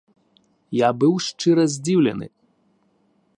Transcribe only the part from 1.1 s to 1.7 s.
шчыра